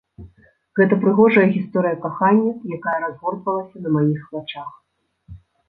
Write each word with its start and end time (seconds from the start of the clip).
Гэта 0.79 0.95
прыгожая 1.03 1.43
гісторыя 1.57 1.99
кахання, 2.07 2.53
якая 2.79 2.97
разгортвалася 3.05 3.77
на 3.87 3.95
маіх 3.99 4.21
вачах. 4.35 4.71